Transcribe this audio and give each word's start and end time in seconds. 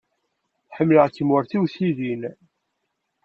Ḥemmleɣ-kem 0.75 1.29
war 1.31 1.45
tiwtilin. 1.45 2.21